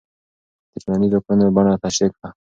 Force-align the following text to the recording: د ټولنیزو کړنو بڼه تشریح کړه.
د 0.71 0.73
ټولنیزو 0.83 1.23
کړنو 1.25 1.47
بڼه 1.55 1.73
تشریح 1.83 2.11
کړه. 2.15 2.29